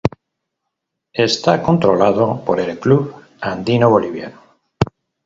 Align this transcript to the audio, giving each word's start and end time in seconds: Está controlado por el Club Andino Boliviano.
Está 1.13 1.61
controlado 1.61 2.43
por 2.43 2.59
el 2.59 2.79
Club 2.79 3.13
Andino 3.39 3.87
Boliviano. 3.91 4.41